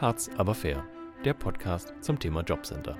[0.00, 0.82] Harz aber fair,
[1.26, 2.96] der Podcast zum Thema Jobcenter.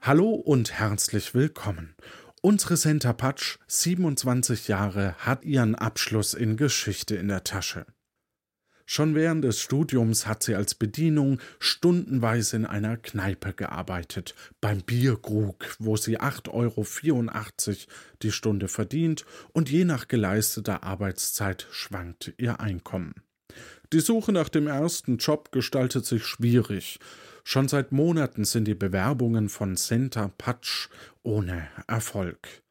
[0.00, 1.94] Hallo und herzlich willkommen.
[2.40, 7.84] Unsere Senta Patsch, 27 Jahre, hat ihren Abschluss in Geschichte in der Tasche.
[8.86, 15.76] Schon während des Studiums hat sie als Bedienung stundenweise in einer Kneipe gearbeitet, beim Bierkrug,
[15.78, 16.84] wo sie 8,84 Euro
[18.22, 23.14] die Stunde verdient und je nach geleisteter Arbeitszeit schwankt ihr Einkommen.
[23.92, 26.98] Die Suche nach dem ersten Job gestaltet sich schwierig.
[27.44, 30.88] Schon seit Monaten sind die Bewerbungen von Center Patsch
[31.22, 32.63] ohne Erfolg.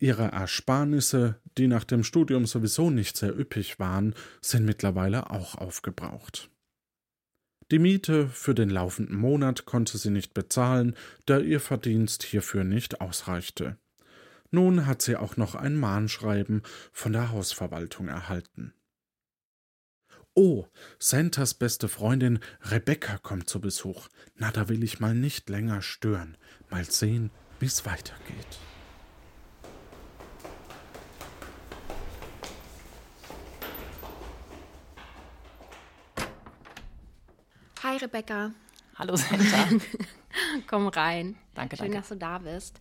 [0.00, 6.50] Ihre Ersparnisse, die nach dem Studium sowieso nicht sehr üppig waren, sind mittlerweile auch aufgebraucht.
[7.70, 10.96] Die Miete für den laufenden Monat konnte sie nicht bezahlen,
[11.26, 13.76] da ihr Verdienst hierfür nicht ausreichte.
[14.50, 18.72] Nun hat sie auch noch ein Mahnschreiben von der Hausverwaltung erhalten.
[20.34, 20.66] Oh,
[20.98, 24.08] Santas beste Freundin Rebecca kommt zu Besuch.
[24.36, 26.38] Na, da will ich mal nicht länger stören.
[26.70, 28.58] Mal sehen, wie's weitergeht.
[37.90, 38.52] Hi Rebecca.
[38.94, 39.68] Hallo Senta.
[40.68, 41.34] Komm rein.
[41.56, 41.98] Danke, Schön, danke.
[41.98, 42.78] dass du da bist.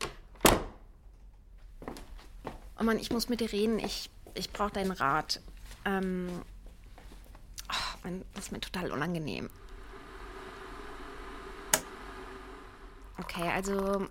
[2.79, 3.80] Oh Mann, ich muss mit dir reden.
[3.80, 5.41] Ich, ich brauche deinen Rat.
[5.83, 6.43] Ähm,
[7.71, 9.49] oh Mann, das ist mir total unangenehm.
[13.17, 14.07] Okay, also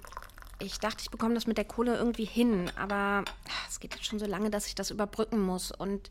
[0.58, 3.24] ich dachte, ich bekomme das mit der Kohle irgendwie hin, aber
[3.69, 6.10] es geht jetzt schon so lange, dass ich das überbrücken muss und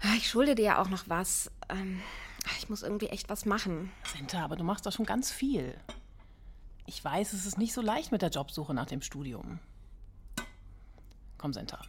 [0.00, 1.52] ah, ich schulde dir ja auch noch was.
[1.68, 2.02] Ähm,
[2.58, 3.90] ich muss irgendwie echt was machen.
[4.04, 5.74] Senta, aber du machst doch schon ganz viel.
[6.86, 9.58] Ich weiß, es ist nicht so leicht mit der Jobsuche nach dem Studium.
[11.36, 11.80] Komm, Senta.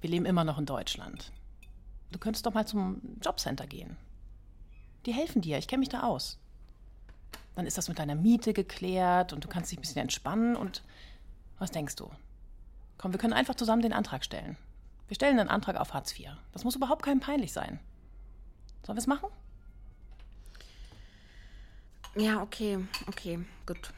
[0.00, 1.32] Wir leben immer noch in Deutschland.
[2.12, 3.96] Du könntest doch mal zum Jobcenter gehen.
[5.06, 6.38] Die helfen dir, ich kenne mich da aus.
[7.54, 10.82] Dann ist das mit deiner Miete geklärt und du kannst dich ein bisschen entspannen und
[11.58, 12.10] was denkst du?
[12.98, 14.56] Komm, wir können einfach zusammen den Antrag stellen.
[15.08, 16.30] Wir stellen einen Antrag auf Hartz IV.
[16.52, 17.80] Das muss überhaupt keinem peinlich sein.
[18.82, 19.28] Sollen wir es machen?
[22.18, 22.78] Ja, okay,
[23.08, 23.92] okay, gut.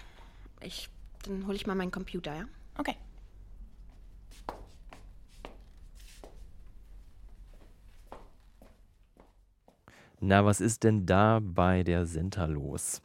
[0.60, 0.88] Ich,
[1.22, 2.48] dann hole ich mal meinen Computer, ja?
[2.76, 2.96] Okay.
[10.18, 13.02] Na, was ist denn da bei der Senta los?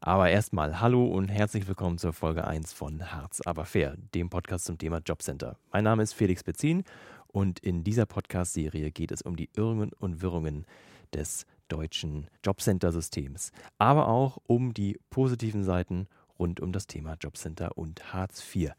[0.00, 4.64] Aber erstmal hallo und herzlich willkommen zur Folge 1 von Harz aber fair, dem Podcast
[4.64, 5.58] zum Thema Jobcenter.
[5.72, 6.84] Mein Name ist Felix Bezin
[7.26, 10.64] und in dieser Podcast-Serie geht es um die Irrungen und Wirrungen
[11.12, 16.08] des deutschen Jobcenter-Systems, aber auch um die positiven Seiten
[16.38, 18.72] rund um das Thema Jobcenter und Hartz IV.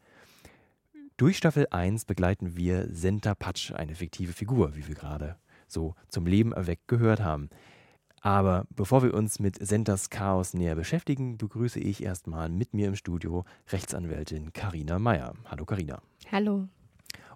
[1.16, 5.36] Durch Staffel 1 begleiten wir Senta Patsch, eine fiktive Figur, wie wir gerade
[5.68, 7.50] so zum Leben erweckt gehört haben.
[8.22, 12.96] Aber bevor wir uns mit Sentas Chaos näher beschäftigen, begrüße ich erstmal mit mir im
[12.96, 15.34] Studio Rechtsanwältin Karina Meyer.
[15.46, 16.02] Hallo Karina.
[16.30, 16.68] Hallo.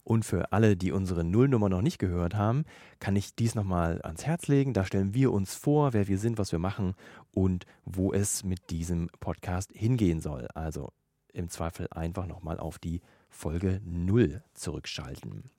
[0.05, 2.65] Und für alle, die unsere Nullnummer noch nicht gehört haben,
[3.01, 4.75] kann ich dies nochmal ans Herz legen.
[4.75, 6.95] Da stellen wir uns vor, wer wir sind, was wir machen
[7.33, 10.47] und wo es mit diesem Podcast hingehen soll.
[10.55, 10.93] Also
[11.33, 13.01] im Zweifel einfach nochmal auf die
[13.31, 15.51] Folge 0 zurückschalten.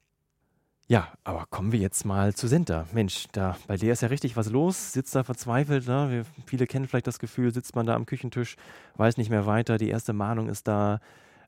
[0.87, 2.85] Ja, aber kommen wir jetzt mal zu Senta.
[2.93, 5.87] Mensch, da bei der ist ja richtig was los, sitzt da verzweifelt.
[5.87, 6.11] Ne?
[6.11, 8.55] Wir, viele kennen vielleicht das Gefühl, sitzt man da am Küchentisch,
[8.95, 10.99] weiß nicht mehr weiter, die erste Mahnung ist da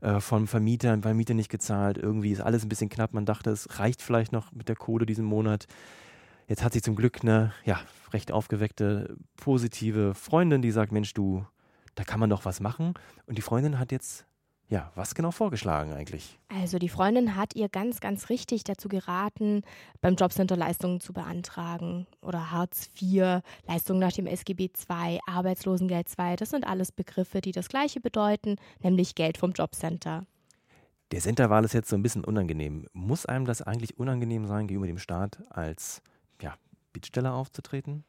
[0.01, 3.13] äh, vom Vermieter, weil Miete nicht gezahlt, irgendwie ist alles ein bisschen knapp.
[3.13, 5.67] Man dachte, es reicht vielleicht noch mit der Kohle diesen Monat.
[6.47, 7.79] Jetzt hat sie zum Glück eine ja,
[8.13, 11.45] recht aufgeweckte, positive Freundin, die sagt, Mensch, du,
[11.95, 12.93] da kann man doch was machen.
[13.25, 14.26] Und die Freundin hat jetzt
[14.69, 16.37] ja, was genau vorgeschlagen eigentlich?
[16.49, 19.61] Also die Freundin hat ihr ganz, ganz richtig dazu geraten,
[20.01, 26.35] beim Jobcenter Leistungen zu beantragen oder Hartz IV, Leistungen nach dem SGB II, Arbeitslosengeld II.
[26.35, 30.25] Das sind alles Begriffe, die das Gleiche bedeuten, nämlich Geld vom Jobcenter.
[31.11, 32.87] Der Centerwahl ist jetzt so ein bisschen unangenehm.
[32.91, 36.01] Muss einem das eigentlich unangenehm sein, gegenüber dem Staat als
[36.41, 36.55] ja,
[36.91, 38.03] Bittsteller aufzutreten?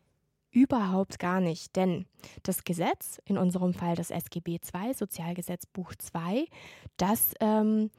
[0.50, 2.06] Überhaupt gar nicht, denn
[2.42, 6.48] das Gesetz, in unserem Fall das SGB II, Sozialgesetzbuch II,
[6.96, 7.90] das ähm,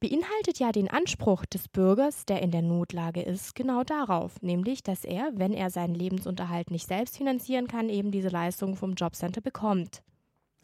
[0.00, 5.04] beinhaltet ja den Anspruch des Bürgers, der in der Notlage ist, genau darauf, nämlich, dass
[5.04, 10.02] er, wenn er seinen Lebensunterhalt nicht selbst finanzieren kann, eben diese Leistung vom Jobcenter bekommt.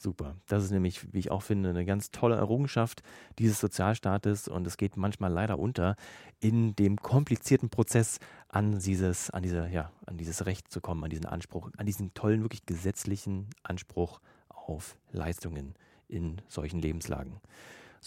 [0.05, 0.37] Super.
[0.49, 3.03] Das ist nämlich, wie ich auch finde, eine ganz tolle Errungenschaft
[3.39, 5.97] dieses Sozialstaates und es geht manchmal leider unter,
[6.41, 8.19] in dem komplizierten Prozess
[8.51, 12.13] an dieses, an diese, ja, an dieses Recht zu kommen, an diesen Anspruch, an diesen
[12.13, 14.21] tollen, wirklich gesetzlichen Anspruch
[14.51, 15.75] auf Leistungen
[16.07, 17.41] in solchen Lebenslagen.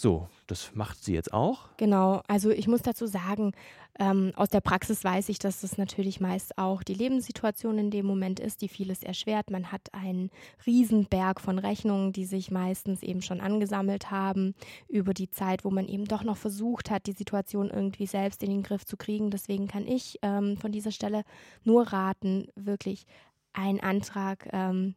[0.00, 1.70] So, das macht sie jetzt auch.
[1.76, 3.50] Genau, also ich muss dazu sagen,
[3.98, 8.06] ähm, aus der Praxis weiß ich, dass das natürlich meist auch die Lebenssituation in dem
[8.06, 9.50] Moment ist, die vieles erschwert.
[9.50, 10.30] Man hat einen
[10.64, 14.54] Riesenberg von Rechnungen, die sich meistens eben schon angesammelt haben
[14.86, 18.50] über die Zeit, wo man eben doch noch versucht hat, die Situation irgendwie selbst in
[18.50, 19.32] den Griff zu kriegen.
[19.32, 21.24] Deswegen kann ich ähm, von dieser Stelle
[21.64, 23.04] nur raten, wirklich
[23.52, 24.94] einen Antrag ähm,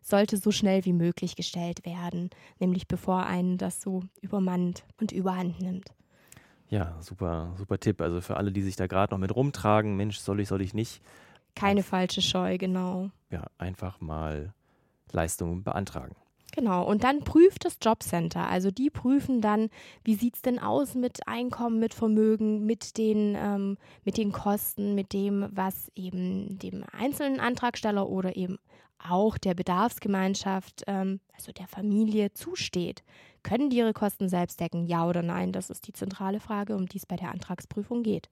[0.00, 5.60] sollte so schnell wie möglich gestellt werden, nämlich bevor einen das so übermannt und überhand
[5.60, 5.92] nimmt.
[6.68, 8.00] Ja, super, super Tipp.
[8.00, 10.72] Also für alle, die sich da gerade noch mit rumtragen, Mensch, soll ich, soll ich
[10.72, 11.02] nicht.
[11.56, 13.10] Keine falsche Scheu, genau.
[13.30, 14.54] Ja, einfach mal
[15.10, 16.14] Leistungen beantragen.
[16.52, 18.48] Genau, und dann prüft das Jobcenter.
[18.48, 19.68] Also die prüfen dann,
[20.04, 24.94] wie sieht es denn aus mit Einkommen, mit Vermögen, mit den, ähm, mit den Kosten,
[24.94, 28.58] mit dem, was eben dem einzelnen Antragsteller oder eben
[29.08, 33.02] auch der Bedarfsgemeinschaft, ähm, also der Familie, zusteht.
[33.42, 35.52] Können die ihre Kosten selbst decken, ja oder nein?
[35.52, 38.28] Das ist die zentrale Frage, um die es bei der Antragsprüfung geht.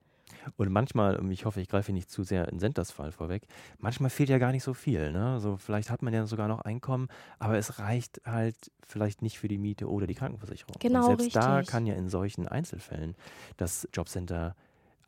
[0.57, 3.45] Und manchmal, ich hoffe, ich greife nicht zu sehr in Senders Fall vorweg,
[3.79, 5.13] manchmal fehlt ja gar nicht so viel.
[5.13, 5.33] Ne?
[5.33, 8.57] Also vielleicht hat man ja sogar noch Einkommen, aber es reicht halt
[8.87, 10.77] vielleicht nicht für die Miete oder die Krankenversicherung.
[10.81, 11.43] Genau, Und selbst richtig.
[11.43, 13.15] da kann ja in solchen Einzelfällen
[13.57, 14.55] das Jobcenter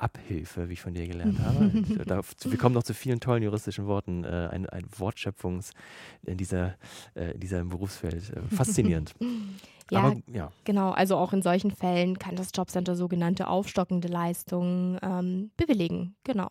[0.02, 1.70] Abhilfe, wie ich von dir gelernt habe.
[2.06, 5.73] da, wir kommen noch zu vielen tollen juristischen Worten, äh, ein, ein Wortschöpfungs
[6.25, 6.75] in dieser,
[7.14, 8.31] äh, in diesem Berufsfeld.
[8.31, 9.14] Äh, faszinierend.
[9.93, 10.93] Ja, Aber, ja, genau.
[10.93, 16.14] Also auch in solchen Fällen kann das Jobcenter sogenannte aufstockende Leistungen ähm, bewilligen.
[16.23, 16.49] Genau.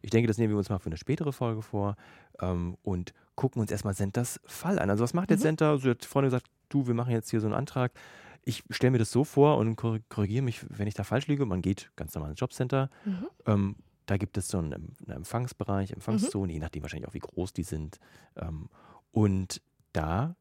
[0.00, 1.96] ich denke, das nehmen wir uns mal für eine spätere Folge vor
[2.40, 4.90] ähm, und gucken uns erstmal Centers Fall an.
[4.90, 5.58] Also was macht jetzt Mhm.
[5.58, 5.78] Center?
[5.78, 7.90] Sie hat vorne gesagt, du, wir machen jetzt hier so einen Antrag.
[8.48, 11.44] Ich stelle mir das so vor und korri- korrigiere mich, wenn ich da falsch liege.
[11.44, 12.88] Man geht ganz normal ins Jobcenter.
[13.04, 13.26] Mhm.
[13.46, 17.52] Ähm, da gibt es so einen, einen Empfangsbereich, Empfangszone, je nachdem wahrscheinlich auch, wie groß
[17.52, 17.98] die sind.
[18.36, 18.70] Ähm,
[19.12, 19.60] und
[19.92, 20.34] da,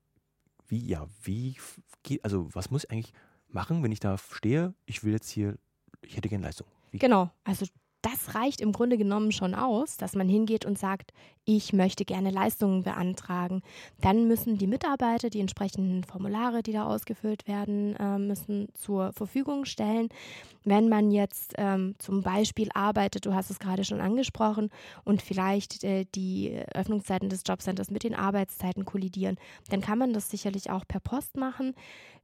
[0.67, 1.57] wie, ja, wie
[2.03, 3.13] geht, also was muss ich eigentlich
[3.49, 4.73] machen, wenn ich da stehe?
[4.85, 5.57] Ich will jetzt hier,
[6.01, 6.67] ich hätte gerne Leistung.
[6.91, 7.29] Wie, Genau.
[7.43, 7.65] Also
[8.07, 11.11] das reicht im Grunde genommen schon aus, dass man hingeht und sagt,
[11.43, 13.61] ich möchte gerne Leistungen beantragen.
[14.01, 19.65] Dann müssen die Mitarbeiter die entsprechenden Formulare, die da ausgefüllt werden, äh, müssen zur Verfügung
[19.65, 20.09] stellen.
[20.63, 24.69] Wenn man jetzt ähm, zum Beispiel arbeitet, du hast es gerade schon angesprochen,
[25.03, 29.37] und vielleicht äh, die Öffnungszeiten des Jobcenters mit den Arbeitszeiten kollidieren,
[29.69, 31.75] dann kann man das sicherlich auch per Post machen.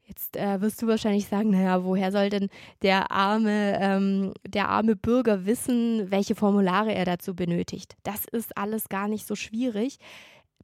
[0.05, 2.49] Jetzt äh, wirst du wahrscheinlich sagen, naja, woher soll denn
[2.81, 7.95] der arme, ähm, der arme Bürger wissen, welche Formulare er dazu benötigt?
[8.03, 9.97] Das ist alles gar nicht so schwierig.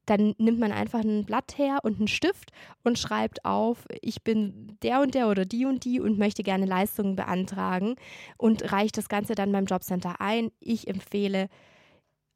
[0.05, 2.51] Dann nimmt man einfach ein Blatt her und einen Stift
[2.83, 6.65] und schreibt auf, ich bin der und der oder die und die und möchte gerne
[6.65, 7.95] Leistungen beantragen
[8.37, 10.51] und reicht das Ganze dann beim Jobcenter ein.
[10.59, 11.47] Ich empfehle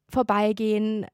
[0.08, 1.06] vorbeigehen,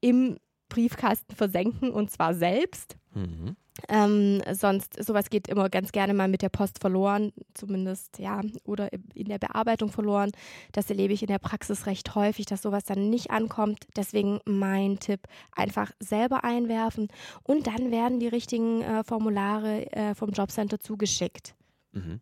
[0.00, 0.38] im
[0.68, 2.96] Briefkasten versenken und zwar selbst.
[3.14, 3.56] Mhm.
[3.88, 8.88] Ähm, sonst, sowas geht immer ganz gerne mal mit der Post verloren, zumindest, ja, oder
[9.14, 10.32] in der Bearbeitung verloren.
[10.72, 13.86] Das erlebe ich in der Praxis recht häufig, dass sowas dann nicht ankommt.
[13.96, 15.20] Deswegen mein Tipp,
[15.52, 17.08] einfach selber einwerfen
[17.42, 21.54] und dann werden die richtigen äh, Formulare äh, vom Jobcenter zugeschickt.
[21.92, 22.20] Mhm.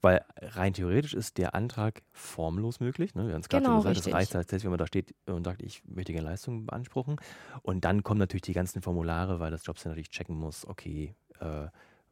[0.00, 3.14] Weil rein theoretisch ist der Antrag formlos möglich.
[3.14, 3.26] Ne?
[3.26, 5.44] Wir haben es gerade Genau, schon gesagt, es reicht tatsächlich, wenn man da steht und
[5.44, 7.16] sagt, ich möchte gerne Leistungen beanspruchen.
[7.62, 11.66] Und dann kommen natürlich die ganzen Formulare, weil das Jobcenter natürlich checken muss, okay, äh,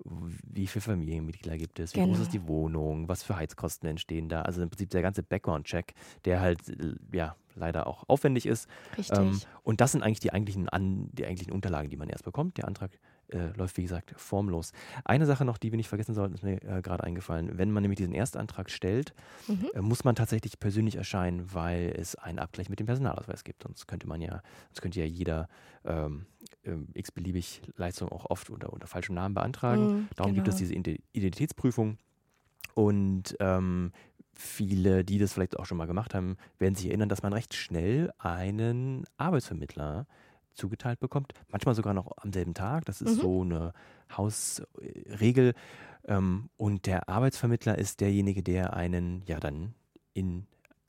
[0.05, 2.23] wie viele Familienmitglieder gibt es, wie groß Genau.
[2.25, 4.43] ist die Wohnung, was für Heizkosten entstehen da.
[4.43, 5.95] Also im Prinzip der ganze Background-Check,
[6.27, 8.69] der halt äh, ja leider auch aufwendig ist.
[8.99, 9.19] Richtig.
[9.19, 12.59] Ähm, und das sind eigentlich die eigentlichen, An die eigentlichen Unterlagen, die man erst bekommt.
[12.59, 12.91] Der Antrag
[13.29, 14.73] äh, läuft, wie gesagt, formlos.
[15.05, 17.59] Eine Sache noch, die wir nicht vergessen sollten, ist mir äh, gerade eingefallen.
[17.59, 19.15] Wenn man nämlich diesen Erstantrag stellt,
[19.49, 19.69] Mhm.
[19.75, 23.63] äh, muss man tatsächlich persönlich erscheinen, weil es einen Abgleich mit dem Personalausweis gibt.
[23.63, 25.49] Sonst könnte man ja, sonst könnte ja jeder
[25.85, 26.27] ähm,
[26.65, 29.83] ähm, x-beliebig Leistung auch oft unter, unter falschem Namen beantragen.
[29.87, 30.69] Mhm, Darum gibt es genau.
[30.69, 31.99] diese Ide- Identitätsprüfung.
[32.75, 33.93] Und ähm,
[34.35, 37.55] viele, die das vielleicht auch schon mal gemacht haben, werden sich erinnern, dass man recht
[37.55, 40.07] schnell einen Arbeitsvermittler
[40.57, 41.33] zugeteilt bekommt.
[41.51, 42.85] Manchmal sogar noch am selben Tag.
[42.87, 43.21] Das ist Mhm.
[43.21, 43.73] so eine
[44.17, 45.55] Hausregel.
[46.09, 49.75] Ähm, und der Arbeitsvermittler ist derjenige, der einen ja dann
[50.15, 50.47] in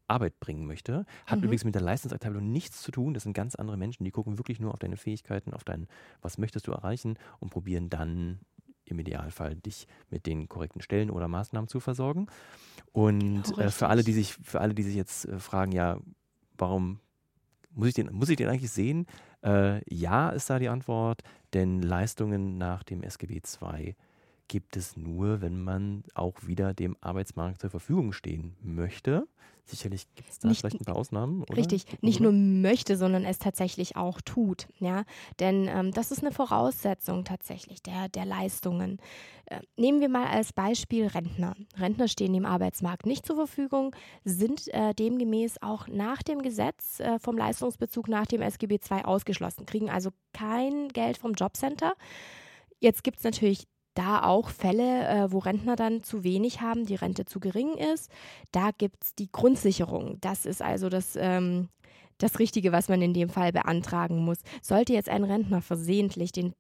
[0.08, 1.06] Arbeit bringen möchte.
[1.26, 1.46] Hat Mhm.
[1.46, 3.14] übrigens mit der Leistungsabteilung nichts zu tun.
[3.14, 5.88] Das sind ganz andere Menschen, die gucken wirklich nur auf deine Fähigkeiten, auf dein,
[6.22, 8.40] was möchtest du erreichen und probieren dann
[8.86, 12.28] im Idealfall dich mit den korrekten Stellen oder Maßnahmen zu versorgen.
[12.94, 16.00] Und Genau, äh, für alle, die sich, für alle, die sich jetzt äh, fragen, ja,
[16.58, 17.00] warum
[17.78, 19.06] muss ich den, muss ich den eigentlich sehen?
[19.44, 21.22] Äh, ja, ist da die Antwort,
[21.54, 23.96] denn Leistungen nach dem SGB II
[24.48, 29.28] gibt es nur, wenn man auch wieder dem Arbeitsmarkt zur Verfügung stehen möchte.
[29.68, 31.42] Sicherlich gibt es da nicht, vielleicht ein paar Ausnahmen.
[31.42, 31.58] Oder?
[31.58, 34.68] Richtig, nicht nur möchte, sondern es tatsächlich auch tut.
[34.80, 35.04] Ja?
[35.42, 39.00] Denn ähm, das ist eine Voraussetzung tatsächlich der, der Leistungen.
[39.46, 41.54] Äh, nehmen wir mal als Beispiel Rentner.
[41.76, 47.20] Rentner stehen dem Arbeitsmarkt nicht zur Verfügung, sind äh, demgemäß auch nach dem Gesetz äh,
[47.20, 51.94] vom Leistungsbezug nach dem SGB II ausgeschlossen, kriegen also kein Geld vom Jobcenter.
[52.80, 56.96] Jetzt gibt es natürlich da auch Fälle, äh, wo Rentner dann zu wenig haben, die
[56.96, 58.12] Rente zu gering ist.
[58.52, 60.20] Da gibt es die Grundsicherung.
[60.22, 61.70] Das ist also das, ähm,
[62.18, 64.40] das Richtige, was man in dem Fall beantragen muss.
[64.62, 66.54] Sollte jetzt ein Rentner versehentlich den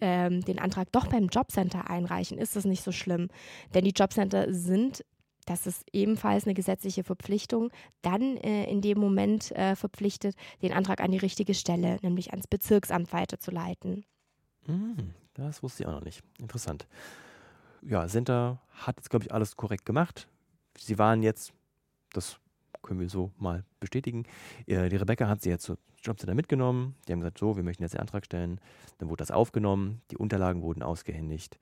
[0.00, 3.28] ähm, den Antrag doch beim Jobcenter einreichen, ist das nicht so schlimm.
[3.74, 5.04] Denn die Jobcenter sind
[5.46, 7.70] das ist ebenfalls eine gesetzliche Verpflichtung,
[8.02, 12.46] dann äh, in dem Moment äh, verpflichtet, den Antrag an die richtige Stelle, nämlich ans
[12.46, 14.04] Bezirksamt weiterzuleiten.
[14.66, 15.14] Mhm.
[15.34, 16.22] Das wusste ich auch noch nicht.
[16.38, 16.86] Interessant.
[17.82, 20.28] Ja, Center hat jetzt, glaube ich, alles korrekt gemacht.
[20.78, 21.52] Sie waren jetzt,
[22.12, 22.38] das
[22.82, 24.24] können wir so mal bestätigen,
[24.66, 26.96] die Rebecca hat sie jetzt zum Jobcenter mitgenommen.
[27.06, 28.60] Die haben gesagt, so, wir möchten jetzt den Antrag stellen.
[28.98, 31.58] Dann wurde das aufgenommen, die Unterlagen wurden ausgehändigt.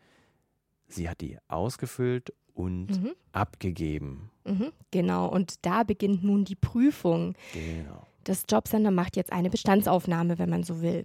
[0.89, 3.13] Sie hat die ausgefüllt und mhm.
[3.33, 4.31] abgegeben.
[4.45, 7.35] Mhm, genau, und da beginnt nun die Prüfung.
[7.53, 8.07] Genau.
[8.25, 11.05] Das Jobcenter macht jetzt eine Bestandsaufnahme, wenn man so will.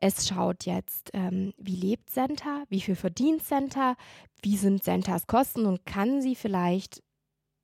[0.00, 3.96] Es schaut jetzt, ähm, wie lebt Senta, wie viel verdient Senta,
[4.42, 7.02] wie sind Sentas Kosten und kann sie vielleicht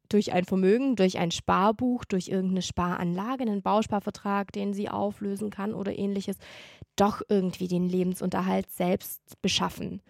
[0.09, 5.75] durch ein Vermögen, durch ein Sparbuch, durch irgendeine Sparanlage, einen Bausparvertrag, den sie auflösen kann
[5.75, 6.37] oder ähnliches,
[6.97, 10.01] doch irgendwie den Lebensunterhalt selbst beschaffen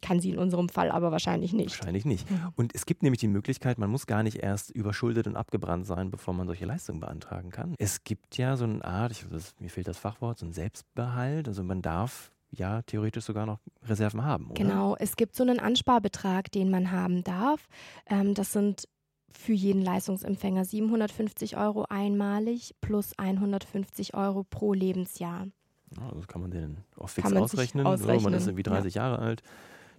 [0.00, 1.78] kann sie in unserem Fall aber wahrscheinlich nicht.
[1.78, 2.26] Wahrscheinlich nicht.
[2.56, 6.10] Und es gibt nämlich die Möglichkeit, man muss gar nicht erst überschuldet und abgebrannt sein,
[6.10, 7.74] bevor man solche Leistungen beantragen kann.
[7.78, 11.48] Es gibt ja so eine Art, ich, das, mir fehlt das Fachwort, so ein Selbstbehalt.
[11.48, 14.46] Also man darf ja theoretisch sogar noch Reserven haben.
[14.46, 14.54] Oder?
[14.54, 17.68] Genau, es gibt so einen Ansparbetrag, den man haben darf.
[18.06, 18.88] Ähm, das sind
[19.32, 25.46] für jeden Leistungsempfänger 750 Euro einmalig plus 150 Euro pro Lebensjahr.
[25.96, 27.86] Ja, das kann man den auch fix ausrechnen.
[27.86, 28.24] ausrechnen.
[28.24, 29.02] man ist irgendwie 30 ja.
[29.02, 29.42] Jahre alt.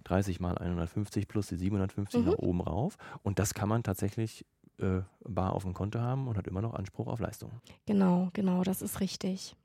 [0.04, 2.30] 30 mal 150 plus die 750 mhm.
[2.30, 2.96] nach oben rauf.
[3.22, 4.44] Und das kann man tatsächlich
[4.78, 7.50] äh, bar auf dem Konto haben und hat immer noch Anspruch auf Leistung.
[7.86, 9.56] Genau, genau, das ist richtig.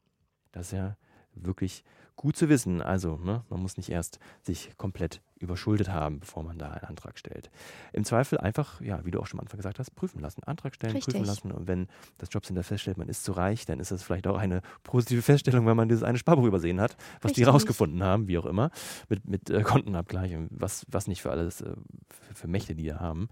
[0.51, 0.97] Das ist ja
[1.33, 1.83] wirklich
[2.17, 2.81] gut zu wissen.
[2.81, 7.17] Also, ne, man muss nicht erst sich komplett überschuldet haben, bevor man da einen Antrag
[7.17, 7.49] stellt.
[7.93, 10.43] Im Zweifel einfach, ja, wie du auch schon am Anfang gesagt hast, prüfen lassen.
[10.43, 11.13] Antrag stellen, Richtig.
[11.13, 11.51] prüfen lassen.
[11.51, 14.61] Und wenn das Jobcenter feststellt, man ist zu reich, dann ist das vielleicht auch eine
[14.83, 17.43] positive Feststellung, weil man dieses eine Sparbuch übersehen hat, was Richtig.
[17.43, 18.71] die rausgefunden haben, wie auch immer,
[19.09, 21.75] mit, mit äh, Kontenabgleich und was, was nicht für alles, äh,
[22.09, 23.29] für, für Mächte die da haben.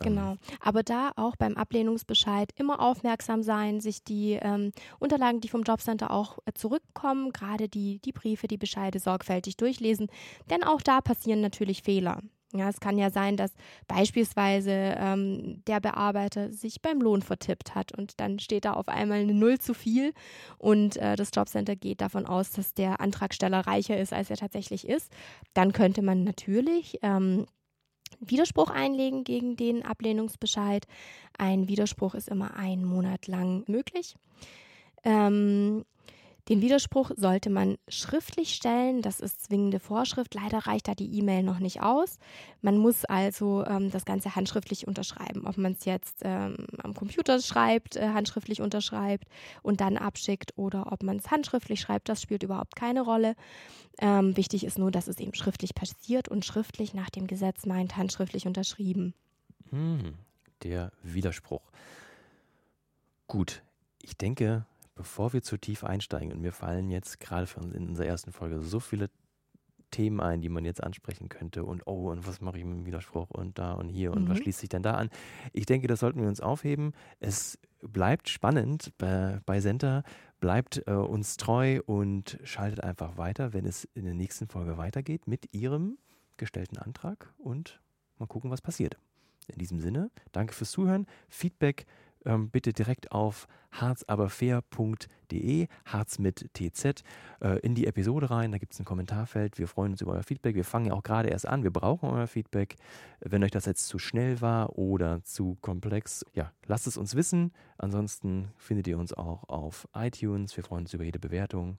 [0.00, 0.32] Genau.
[0.32, 0.38] Ähm.
[0.60, 6.10] Aber da auch beim Ablehnungsbescheid immer aufmerksam sein, sich die ähm, Unterlagen, die vom Jobcenter
[6.10, 10.08] auch äh, zurückkommen, gerade die, die Briefe, die Bescheide sorgfältig durchlesen.
[10.50, 12.20] Denn auch da passieren natürlich Fehler.
[12.56, 13.50] Ja, es kann ja sein, dass
[13.88, 19.18] beispielsweise ähm, der Bearbeiter sich beim Lohn vertippt hat und dann steht da auf einmal
[19.18, 20.12] eine Null zu viel
[20.58, 24.88] und äh, das Jobcenter geht davon aus, dass der Antragsteller reicher ist, als er tatsächlich
[24.88, 25.10] ist.
[25.52, 27.46] Dann könnte man natürlich ähm,
[28.30, 30.86] Widerspruch einlegen gegen den Ablehnungsbescheid.
[31.38, 34.16] Ein Widerspruch ist immer einen Monat lang möglich.
[35.04, 35.84] Ähm,
[36.48, 39.00] den Widerspruch sollte man schriftlich stellen.
[39.00, 40.34] Das ist zwingende Vorschrift.
[40.34, 42.18] Leider reicht da die E-Mail noch nicht aus.
[42.60, 45.46] Man muss also ähm, das Ganze handschriftlich unterschreiben.
[45.46, 49.26] Ob man es jetzt ähm, am Computer schreibt, äh, handschriftlich unterschreibt
[49.62, 53.36] und dann abschickt oder ob man es handschriftlich schreibt, das spielt überhaupt keine Rolle.
[53.98, 57.96] Ähm, wichtig ist nur, dass es eben schriftlich passiert und schriftlich nach dem Gesetz meint
[57.96, 59.14] handschriftlich unterschrieben.
[59.70, 60.14] Hm,
[60.62, 61.62] der Widerspruch.
[63.28, 63.62] Gut,
[64.02, 67.88] ich denke, bevor wir zu tief einsteigen, und mir fallen jetzt gerade für uns in
[67.88, 69.10] unserer ersten Folge so viele
[69.90, 72.86] Themen ein, die man jetzt ansprechen könnte und oh, und was mache ich mit dem
[72.86, 74.28] Widerspruch und da und hier und mhm.
[74.28, 75.08] was schließt sich denn da an?
[75.52, 76.92] Ich denke, das sollten wir uns aufheben.
[77.20, 80.02] Es bleibt spannend bei, bei Senta,
[80.40, 85.28] bleibt äh, uns treu und schaltet einfach weiter, wenn es in der nächsten Folge weitergeht
[85.28, 85.98] mit Ihrem
[86.38, 87.80] gestellten Antrag und
[88.18, 88.98] mal gucken, was passiert.
[89.46, 91.06] In diesem Sinne, danke fürs Zuhören.
[91.28, 91.86] Feedback
[92.24, 97.02] ähm, bitte direkt auf harzaberfair.de, Harz mit TZ,
[97.40, 98.52] äh, in die Episode rein.
[98.52, 99.58] Da gibt es ein Kommentarfeld.
[99.58, 100.54] Wir freuen uns über euer Feedback.
[100.54, 101.62] Wir fangen ja auch gerade erst an.
[101.62, 102.76] Wir brauchen euer Feedback.
[103.20, 107.52] Wenn euch das jetzt zu schnell war oder zu komplex, ja, lasst es uns wissen.
[107.78, 110.56] Ansonsten findet ihr uns auch auf iTunes.
[110.56, 111.78] Wir freuen uns über jede Bewertung.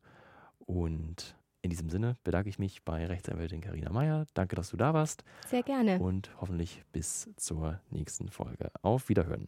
[0.59, 4.25] Und in diesem Sinne bedanke ich mich bei Rechtsanwältin Karina Meyer.
[4.33, 5.23] Danke, dass du da warst.
[5.47, 5.99] Sehr gerne.
[5.99, 8.71] Und hoffentlich bis zur nächsten Folge.
[8.83, 9.47] Auf Wiederhören.